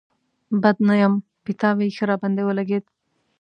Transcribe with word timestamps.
بد 0.61 0.77
نه 0.87 0.95
يم، 1.01 1.13
پيتاوی 1.45 1.89
ښه 1.95 2.03
راباندې 2.09 2.43
ولګېد. 2.45 2.85